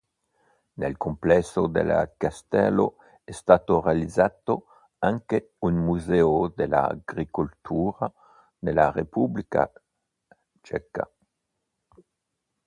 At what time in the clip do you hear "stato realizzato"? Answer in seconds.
3.29-4.65